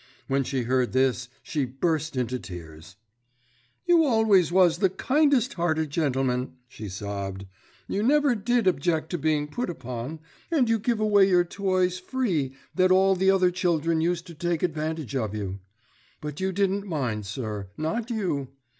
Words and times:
When 0.27 0.43
she 0.43 0.63
heard 0.63 0.93
this 0.93 1.29
she 1.43 1.63
burst 1.63 2.17
into 2.17 2.39
tears. 2.39 2.95
"You 3.85 4.03
always 4.03 4.51
was 4.51 4.79
the 4.79 4.89
kindest 4.89 5.53
hearted 5.53 5.91
gentleman!" 5.91 6.53
she 6.67 6.89
sobbed. 6.89 7.45
"You 7.87 8.01
never 8.01 8.33
did 8.33 8.65
object 8.65 9.11
to 9.11 9.19
being 9.19 9.47
put 9.47 9.69
upon, 9.69 10.19
and 10.49 10.67
you 10.67 10.79
give 10.79 10.99
away 10.99 11.29
your 11.29 11.43
toys 11.43 11.99
that 11.99 12.09
free 12.09 12.55
that 12.73 12.89
all 12.91 13.15
the 13.15 13.29
other 13.29 13.51
children 13.51 14.01
used 14.01 14.25
to 14.25 14.33
take 14.33 14.63
advantage 14.63 15.15
of 15.15 15.35
you. 15.35 15.59
But 16.19 16.39
you 16.39 16.51
didn't 16.51 16.87
mind, 16.87 17.27
sir, 17.27 17.67
not 17.77 18.09
you. 18.09 18.47